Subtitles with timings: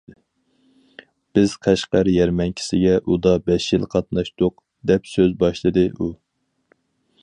[1.39, 4.61] بىز قەشقەر يەرمەنكىسىگە ئۇدا بەش يىل قاتناشتۇق،-
[4.93, 6.13] دەپ سۆز باشلىدى ئۇ.